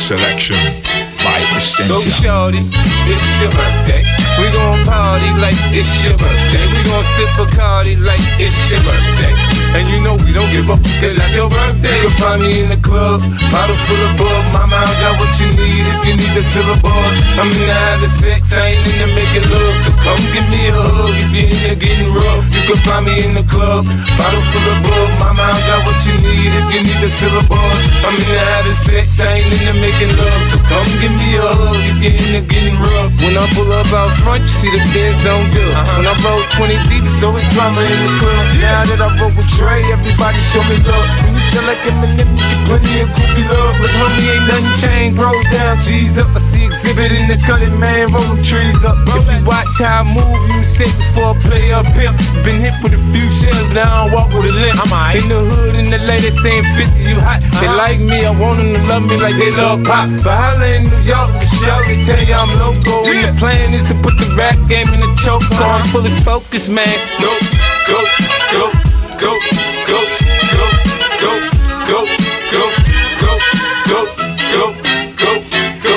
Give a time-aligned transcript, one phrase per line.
[0.08, 0.87] Selection
[1.86, 2.26] So Essentia.
[2.26, 2.62] shorty,
[3.06, 4.02] it's your birthday.
[4.42, 6.66] We gon' party like it's your birthday.
[6.74, 9.38] We gon' sip Bacardi like it's your birthday.
[9.78, 12.02] And you know we don't give up, cause that's your birthday.
[12.02, 13.22] You can find me in the club,
[13.54, 14.44] bottle full of bug.
[14.54, 17.16] Mama, I got what you need if you need to fill a buzz.
[17.38, 19.76] I'm into having sex, I ain't in into making love.
[19.86, 22.42] So come give me a hug if you're into getting rough.
[22.58, 23.86] You can find me in the club,
[24.18, 25.10] bottle full of bug.
[25.22, 27.80] Mama, I got what you need if you need to fill a buzz.
[28.02, 30.42] I'm into having sex, I ain't into making love.
[30.50, 33.12] So come give me a hug into getting rough.
[33.20, 35.74] When I pull up out front, you see the Benz on good.
[35.98, 38.46] When I roll 20 deep, it's always drama in the club.
[38.62, 41.08] Now that I roll with Dre, everybody show me love.
[41.24, 43.76] When you sell like Eminem, you get plenty of groupie love.
[43.82, 45.20] Look, homie, ain't nothing changed.
[45.20, 46.32] Roll down, G's up.
[46.36, 48.98] I see Xzibit in the cutting, man, rolling trees up.
[49.16, 52.14] If you watch how I move, you mistake before I play up here.
[52.44, 54.78] Been hit with a few shells, now I walk with a limp.
[54.84, 57.42] I'm In the hood, in the lady saying 50, you hot.
[57.60, 57.78] They uh-huh.
[57.78, 60.10] like me, I want them to love me like they love pop.
[60.24, 61.32] But holla in New York,
[61.62, 63.06] they tell you I'm local.
[63.08, 66.12] And the plan is to put the rap game in the choke, so I'm fully
[66.22, 66.88] focused, man.
[67.20, 67.32] Go,
[67.88, 68.00] go,
[68.52, 68.72] go,
[69.18, 69.32] go,
[69.88, 70.00] go,
[70.54, 70.70] go,
[71.18, 71.34] go,
[71.88, 72.00] go,
[72.52, 72.70] go,
[73.22, 73.40] go,
[73.88, 74.02] go,
[74.54, 74.72] go,
[75.18, 75.34] go,
[75.84, 75.96] go,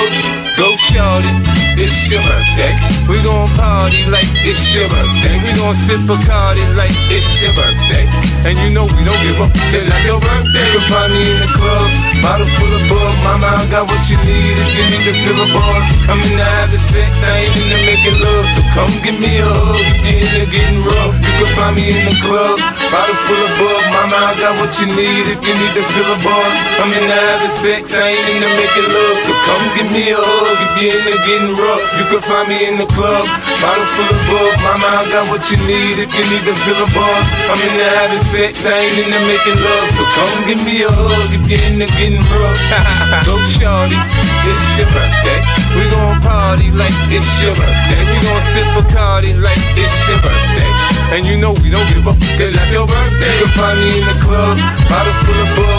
[0.57, 1.29] go, shorty.
[1.77, 2.21] It's your
[2.61, 3.09] birthday.
[3.09, 5.41] We gon' party like it's your birthday.
[5.41, 8.05] We gon' sip Bacardi like it's your birthday.
[8.45, 10.65] And you know we don't give up, cause that's your birthday.
[10.65, 11.89] You can find me in the club,
[12.21, 13.13] bottle full of bug.
[13.25, 15.85] Mama, I got what you need if you need to fill a buzz.
[16.09, 18.45] I'm into having sex, I ain't into making love.
[18.55, 21.13] So come give me a hug if you're into getting rough.
[21.21, 22.57] You can find me in the club,
[22.89, 23.83] bottle full of bug.
[23.93, 26.55] Mama, I got what you need if you need to fill a buzz.
[26.81, 29.17] I'm into having sex, I ain't into making love.
[29.25, 31.83] So come give me a hug if you're into getting rough.
[31.97, 33.23] You can find me in the club,
[33.63, 34.53] bottle full of bug.
[34.65, 37.27] Mama, I got what you need if you need to fill a buzz.
[37.47, 39.87] I'm into having sex, I ain't into making love.
[39.95, 42.59] So come give me a hug if you're into getting rough.
[43.23, 43.95] Go shorty,
[44.43, 45.39] it's your birthday.
[45.79, 48.01] We gon' party like it's your birthday.
[48.11, 50.71] We gon' sip Bacardi like it's your birthday.
[51.15, 53.39] And you know we don't give up, cause that's your birthday.
[53.39, 54.59] You can find me in the club,
[54.91, 55.70] bottle full of bug.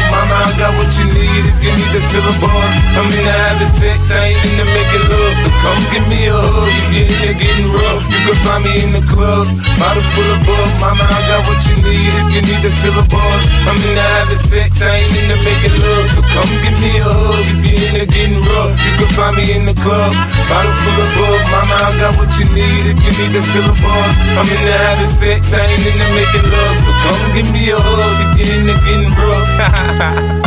[0.92, 2.72] What you need if you need to fill a buzz.
[2.92, 5.32] I'm into having sex, I ain't into making love.
[5.40, 8.04] So come give me a hug if you're into getting rough.
[8.12, 9.48] You can find me in the club,
[9.80, 10.68] bottle full of bug.
[10.84, 13.40] Mama, I got what you need if you need to fill a buzz.
[13.64, 16.12] I'm into having sex, I ain't into making love.
[16.12, 18.76] So come give me a hug if you're into getting rough.
[18.84, 20.12] You can find me in the club,
[20.44, 21.40] bottle full of bug.
[21.56, 24.12] Mama, I got what you need if you need to fill a buzz.
[24.36, 26.76] I'm into having sex, I ain't into making love.
[26.84, 30.36] So come give me a hug if you're into getting rough.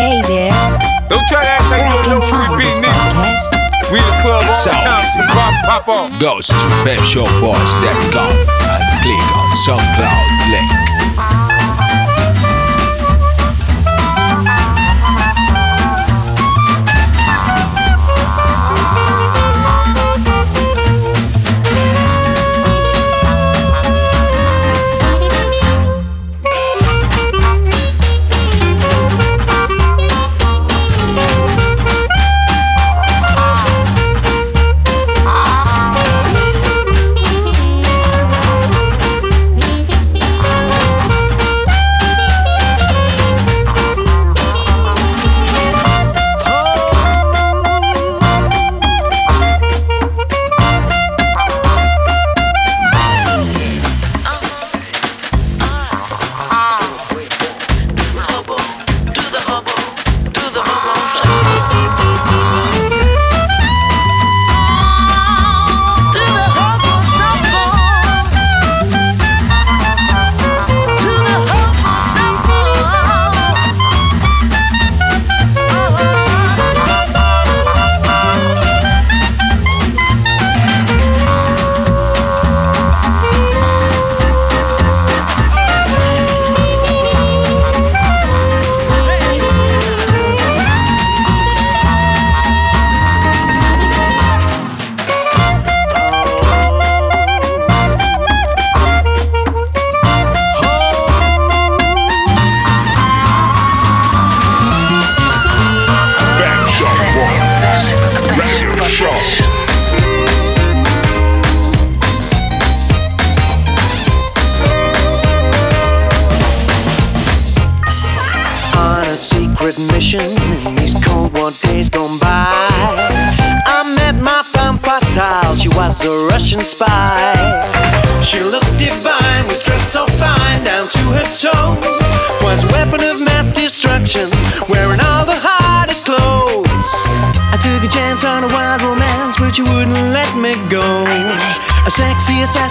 [0.00, 0.50] Hey there,
[1.10, 3.92] Don't try to act like you don't know who we beat podcast.
[3.92, 6.18] We the club all the time, pop, pop off.
[6.18, 6.54] Goes to
[6.88, 10.99] PepShowBoys.com and click on SoundCloud link.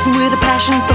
[0.06, 0.94] with a passion for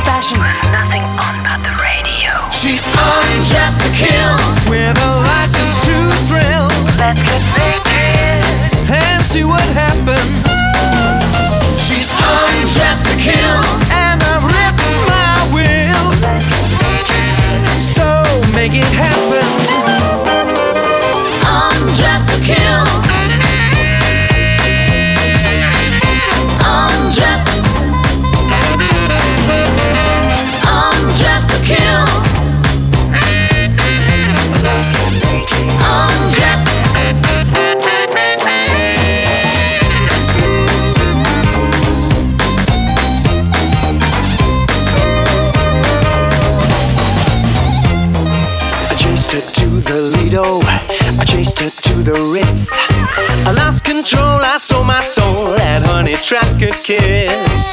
[54.24, 57.64] soul, I sold my soul at Honey Tracker Kiss.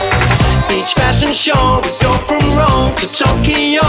[0.67, 3.87] Beach fashion show, we go from Rome to Tokyo.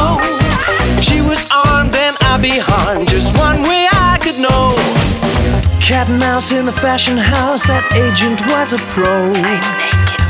[0.97, 3.09] If she was armed, then I'd be harmed.
[3.09, 4.75] Just one way I could know.
[5.81, 9.33] Cat and mouse in the fashion house, that agent was a pro.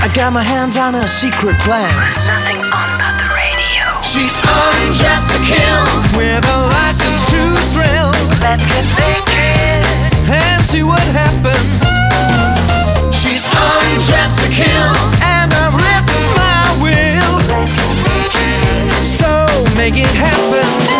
[0.05, 2.29] I got my hands on her secret plans.
[2.29, 2.93] On.
[4.03, 5.85] She's undressed to kill
[6.19, 7.41] with a license to
[7.73, 8.11] thrill.
[8.45, 9.81] Let's get naked
[10.29, 12.12] and see what happens
[14.13, 14.93] just to kill,
[15.23, 17.67] and I've written my will.
[19.03, 19.31] So
[19.77, 20.92] make it happen.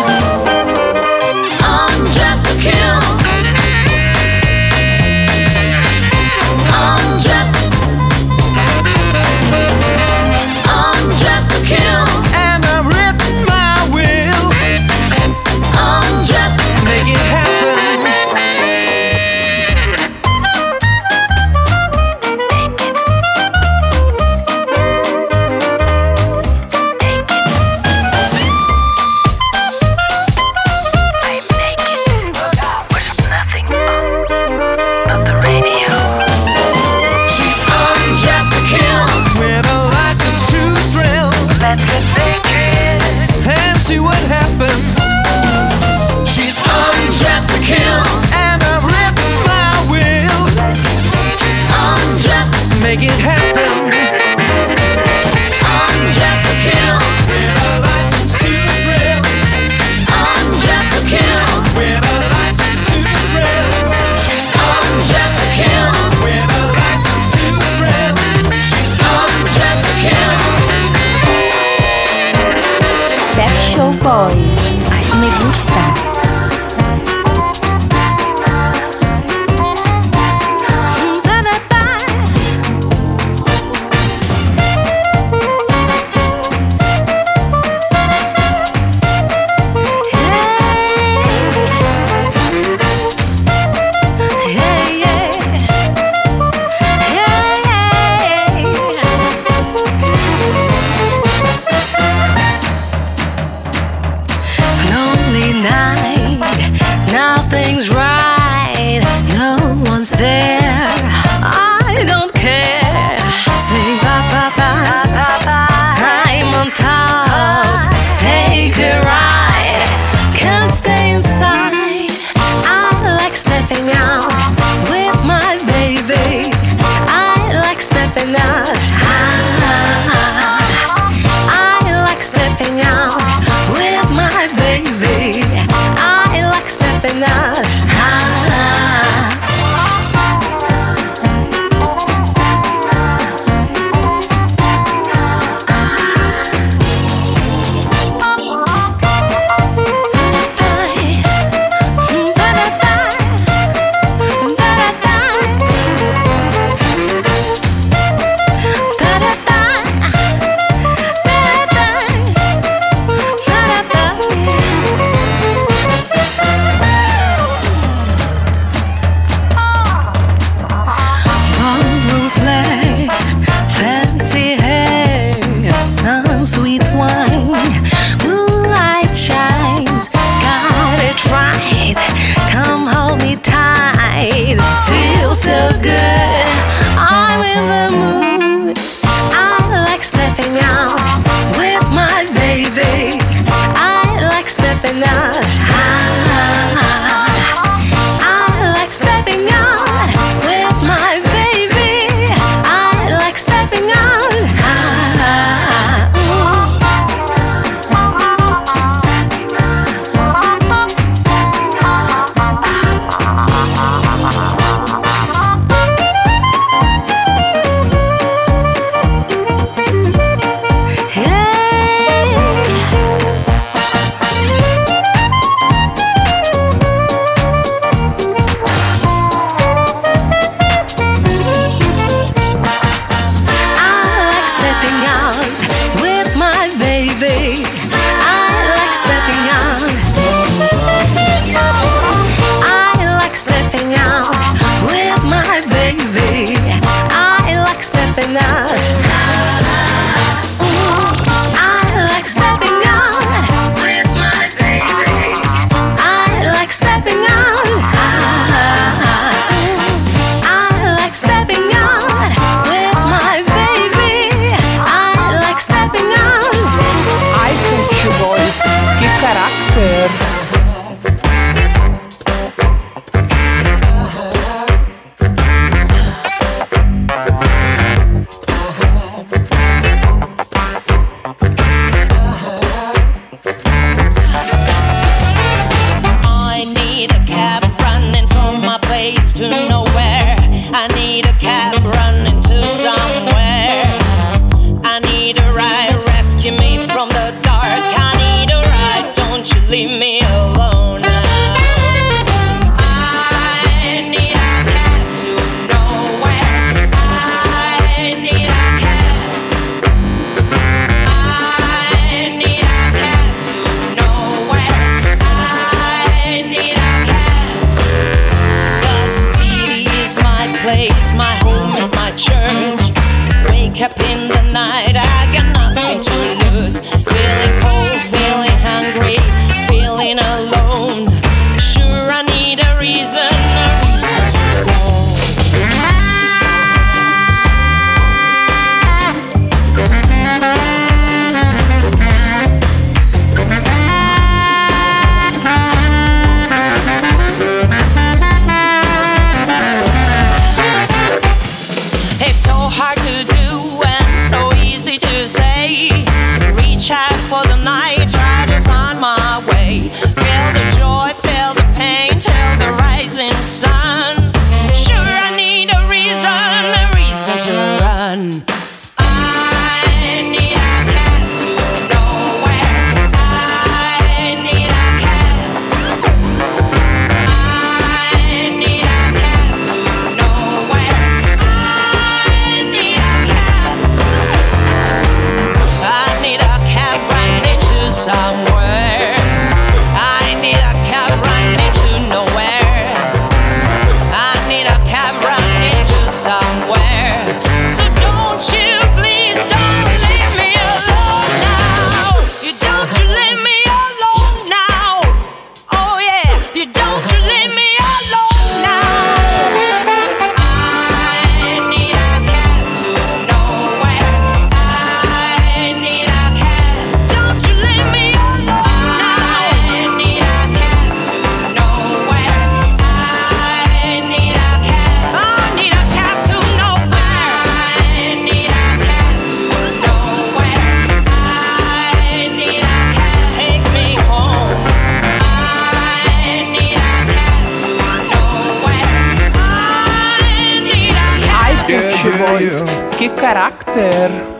[443.33, 444.32] Charakter.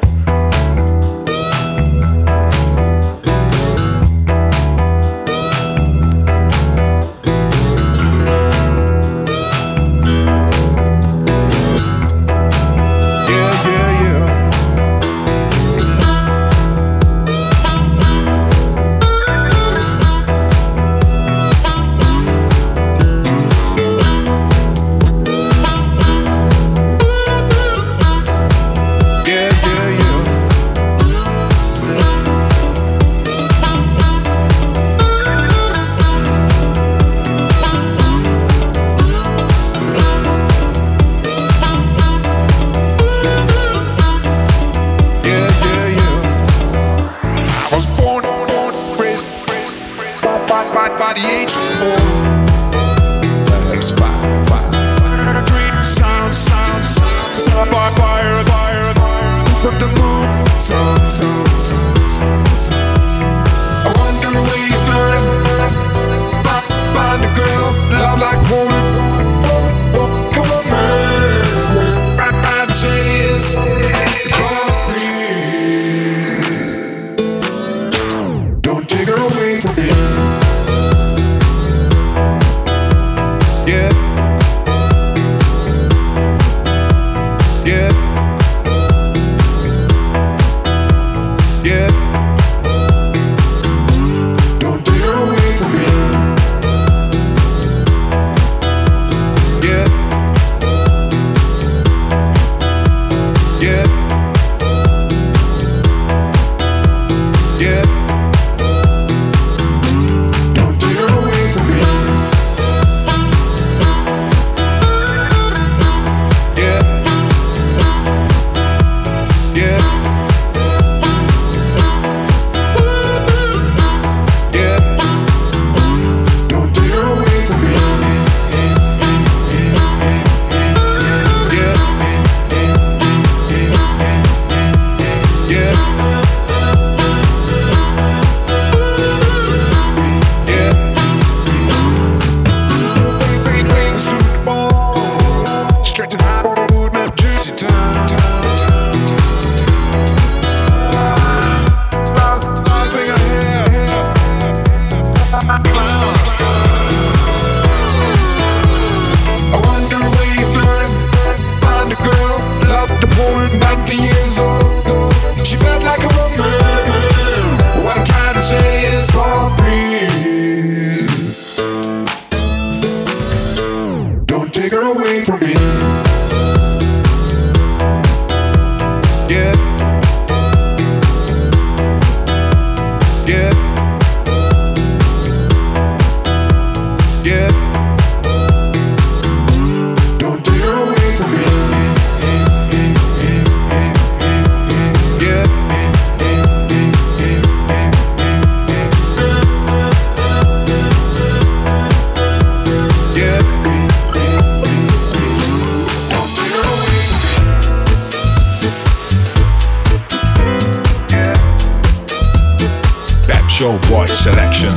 [213.63, 214.75] Show Boy Selection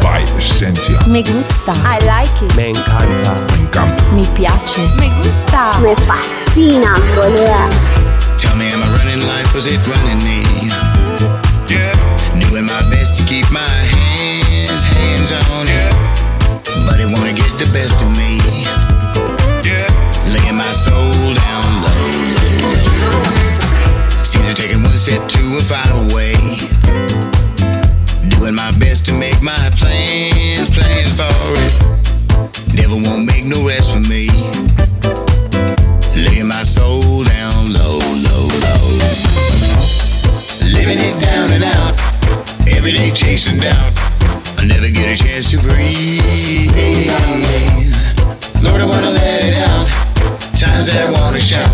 [0.00, 0.96] by Essentia.
[1.06, 1.76] Me gusta.
[1.84, 2.56] I like it.
[2.56, 3.36] Me encanta.
[3.52, 4.02] Me encanta.
[4.16, 4.80] Mi piace.
[4.96, 5.76] Me gusta.
[5.84, 7.68] Me fascina, boluda.
[8.40, 9.52] Tell me, am I running life?
[9.52, 10.40] Was it running me?
[11.68, 11.92] Yeah.
[12.48, 15.92] Doing my best to keep my hands, hands on it.
[16.88, 18.40] But it wanna get the best of me.
[20.32, 22.32] Laying my soul down low.
[24.24, 26.11] Seems to taking one step to a five away.
[28.42, 31.30] Doing my best to make my plans, plans for
[31.62, 32.74] it.
[32.74, 34.26] Never won't make no rest for me.
[36.18, 38.84] Laying my soul down low, low, low.
[40.74, 41.94] Living it down and out.
[42.66, 43.94] Every day chasing doubt.
[44.58, 46.74] I never get a chance to breathe.
[48.58, 49.86] Lord, I wanna let it out.
[50.58, 51.70] Times that I wanna shout.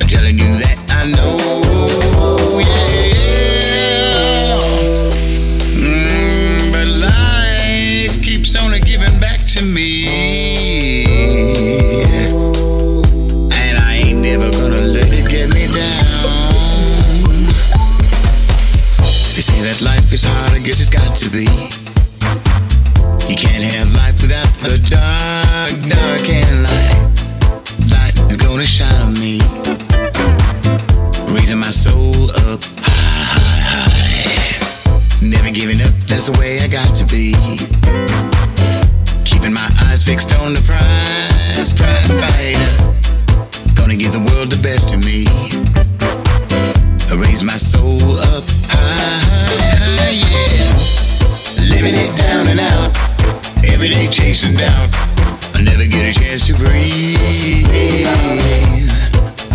[0.00, 1.41] I'm telling you that I know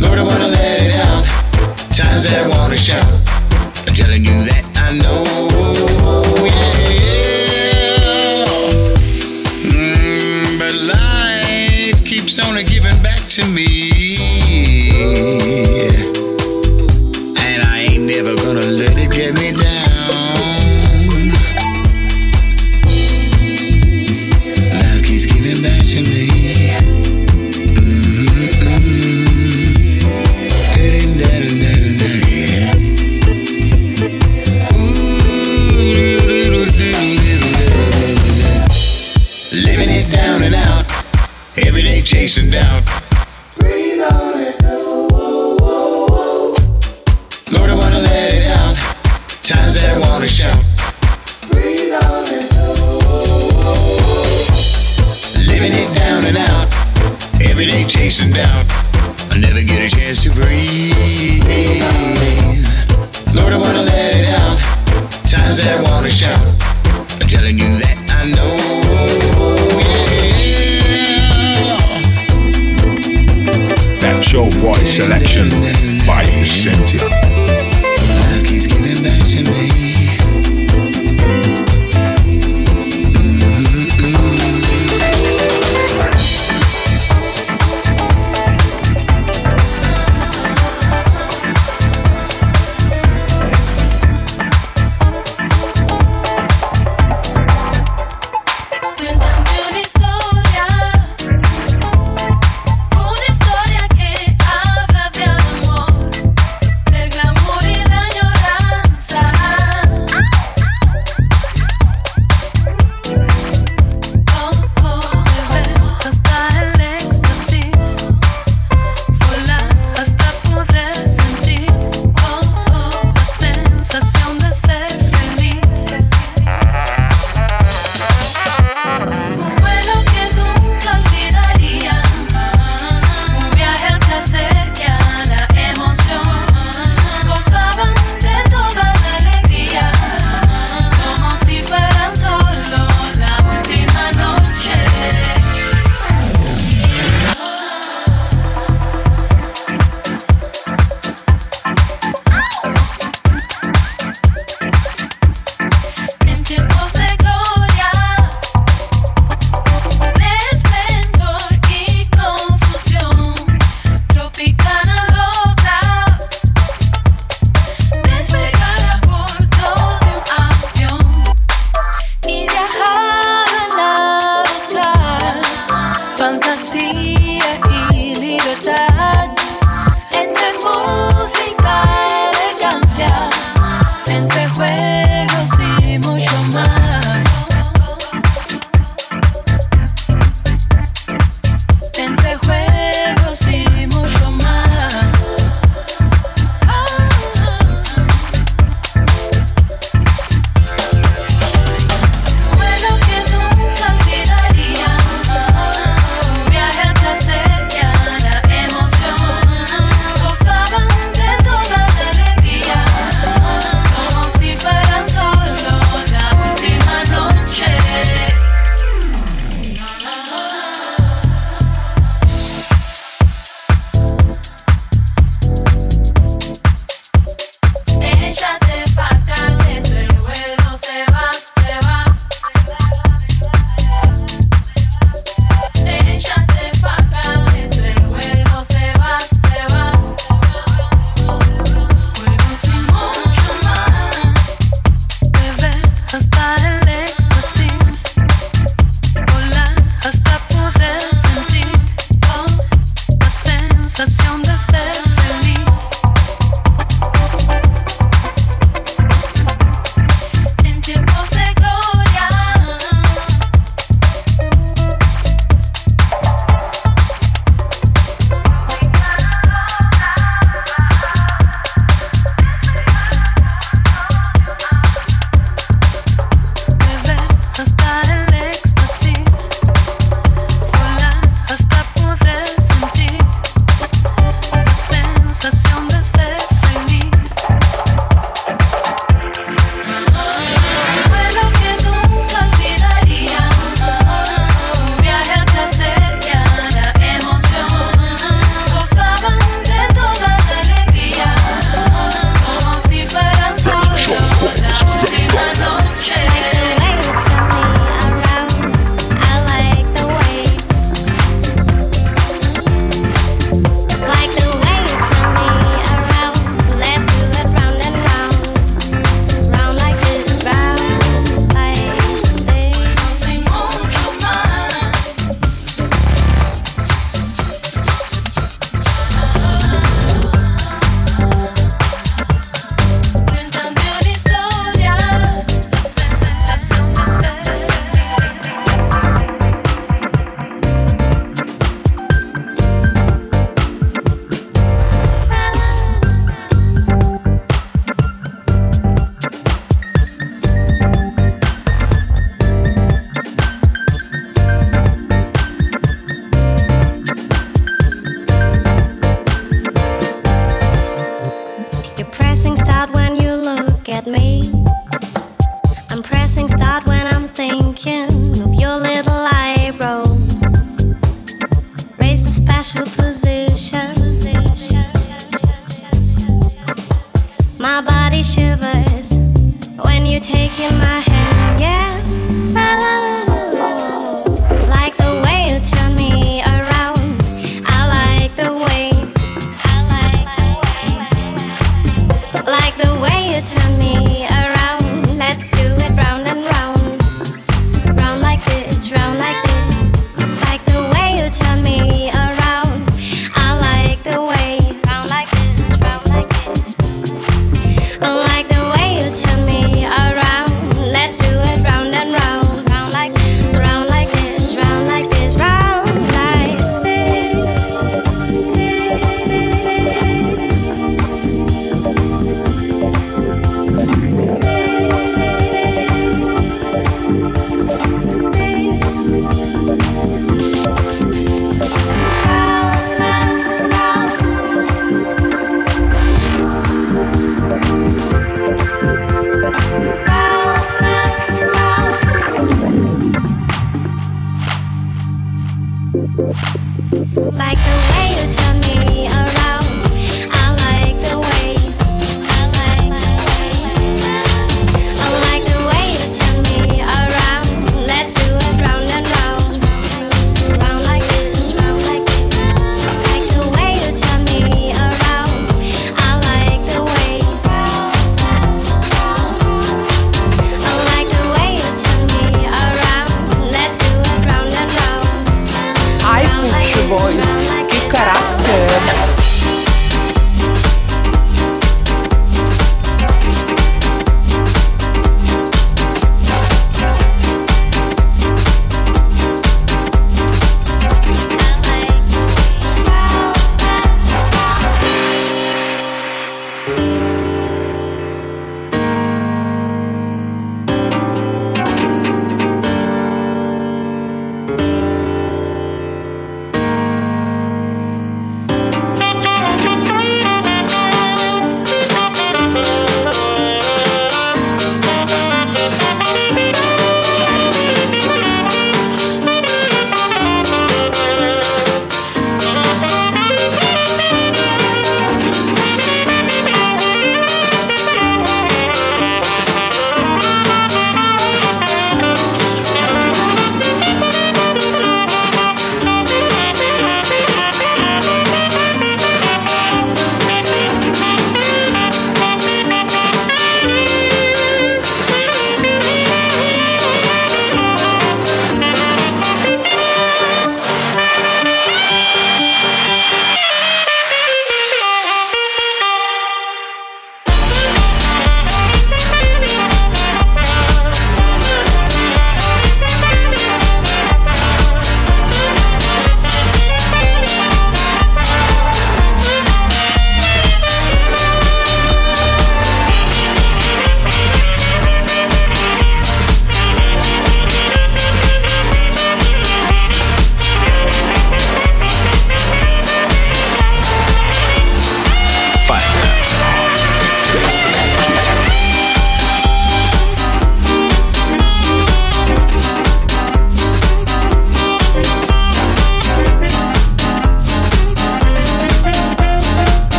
[0.00, 1.24] Lord, I wanna let it out.
[1.92, 3.33] Times that I wanna shout.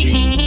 [0.00, 0.39] street.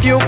[0.00, 0.21] You.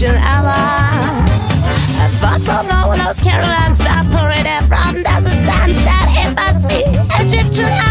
[0.00, 1.30] Virgin Islands.
[2.22, 4.06] But oh no one else can run, stop
[4.66, 6.80] from desert sands that it must be
[7.22, 7.89] Egyptian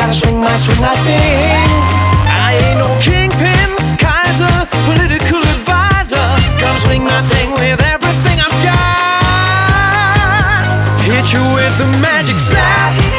[0.00, 1.68] gotta swing my, swing my thing.
[2.46, 6.26] I ain't no kingpin, Kaiser, political advisor.
[6.58, 9.60] Gotta swing my thing with everything I've got.
[11.04, 13.09] Hit you with the magic side.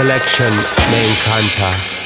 [0.00, 0.50] selection,
[0.90, 1.99] main counter.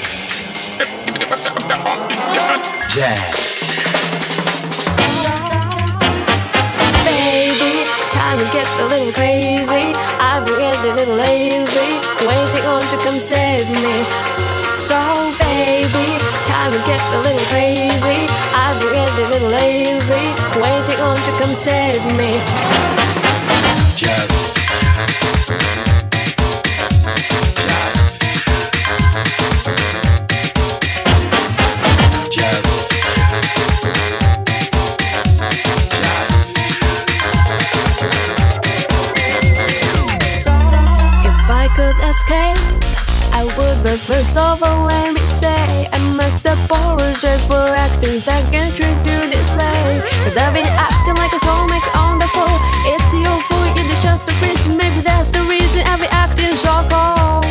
[51.04, 52.56] acting like a soulmate on the floor.
[52.86, 54.68] It's your fault, you deserve the freeze.
[54.68, 57.44] Maybe that's the reason I be acting so cold.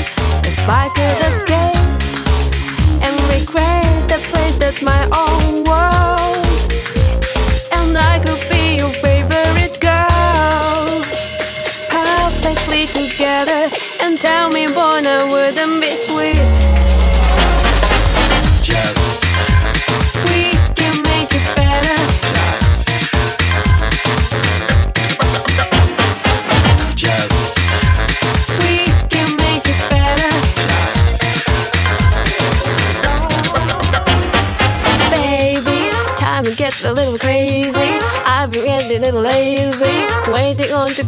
[0.44, 1.78] If I could escape
[3.06, 6.46] and recreate the place that's my own world,
[7.74, 9.23] and I could be your favorite.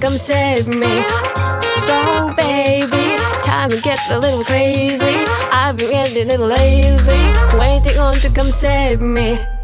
[0.05, 1.03] come save me.
[1.77, 5.25] So, baby, time to get a little crazy.
[5.51, 9.54] I've been getting a little lazy, waiting on to come save me.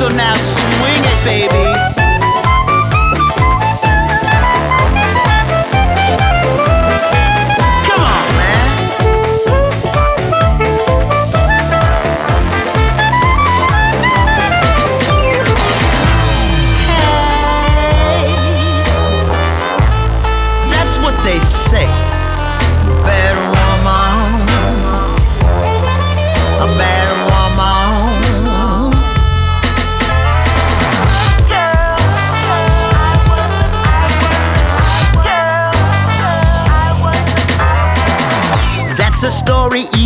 [0.00, 1.79] So now swing it, baby.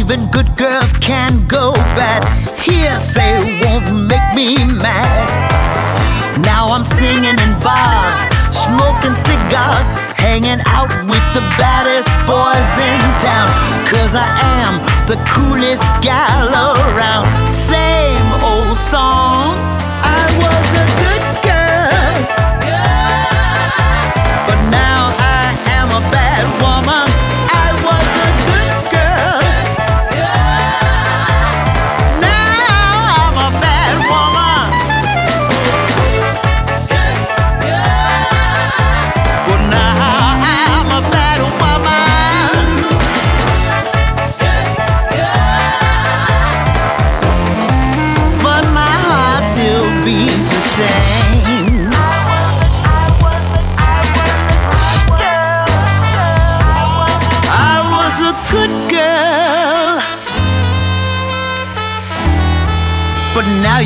[0.04, 2.22] even good girls can go bad.
[2.60, 5.24] Hearsay won't make me mad.
[6.44, 8.20] Now I'm singing in bars,
[8.52, 13.48] smoking cigars, hanging out with the baddest boys in town.
[13.88, 14.28] Cause I
[14.60, 14.72] am
[15.08, 17.26] the coolest gal around.
[17.48, 19.56] Same old song.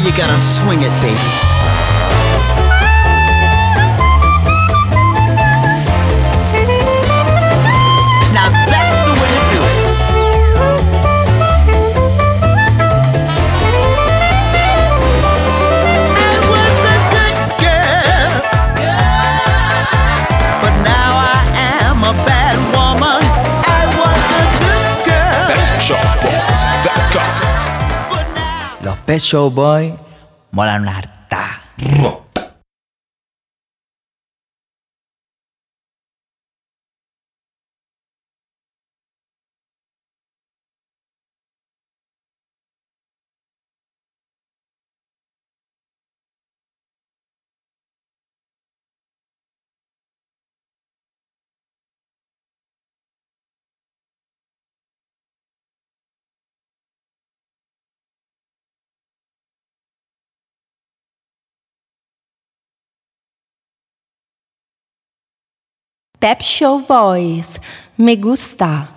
[0.04, 1.37] you gotta swing it, baby.
[29.24, 29.96] Showboy
[30.52, 31.44] Maulana Harta.
[66.20, 67.60] Pep Show Boys,
[67.96, 68.88] me gusta.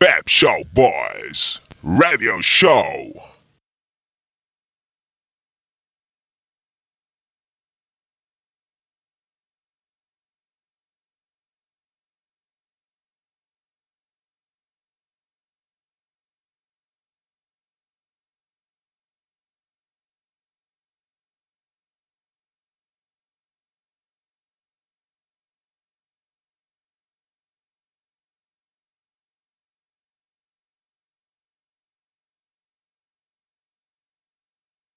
[0.00, 3.31] Pep Show Boys Radio Show.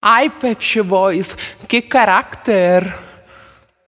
[0.08, 1.36] Ai, Pepsi Boys,
[1.68, 3.05] que carácter!